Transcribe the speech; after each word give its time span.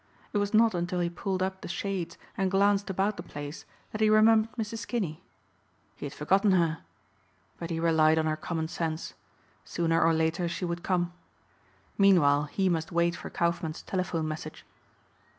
It 0.33 0.39
was 0.39 0.51
not 0.51 0.73
until 0.73 0.99
he 0.99 1.11
pulled 1.11 1.43
up 1.43 1.61
the 1.61 1.67
shades 1.67 2.17
and 2.35 2.49
glanced 2.49 2.89
about 2.89 3.17
the 3.17 3.21
place 3.21 3.65
that 3.91 4.01
he 4.01 4.09
remembered 4.09 4.51
Mrs. 4.53 4.87
Kinney. 4.87 5.23
He 5.95 6.07
had 6.07 6.13
forgotten 6.15 6.53
her. 6.53 6.79
But 7.59 7.69
he 7.69 7.79
relied 7.79 8.17
on 8.17 8.25
her 8.25 8.35
common 8.35 8.67
sense. 8.67 9.13
Sooner 9.63 10.01
or 10.01 10.11
later 10.15 10.47
she 10.47 10.65
would 10.65 10.81
come. 10.81 11.13
Meanwhile 11.99 12.45
he 12.45 12.67
must 12.67 12.91
wait 12.91 13.15
for 13.15 13.29
Kaufmann's 13.29 13.83
telephone 13.83 14.27
message. 14.27 14.65